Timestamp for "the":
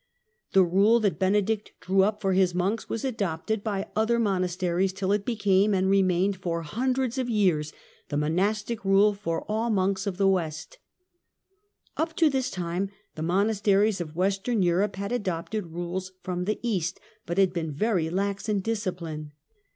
0.53-0.63, 8.09-8.17, 9.69-9.75, 10.17-10.27, 11.97-12.01, 13.13-13.21, 16.45-16.57